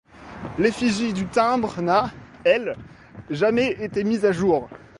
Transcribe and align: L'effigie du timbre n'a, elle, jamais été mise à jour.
L'effigie 0.57 1.13
du 1.13 1.27
timbre 1.27 1.79
n'a, 1.79 2.09
elle, 2.43 2.75
jamais 3.29 3.77
été 3.79 4.03
mise 4.03 4.25
à 4.25 4.31
jour. 4.31 4.67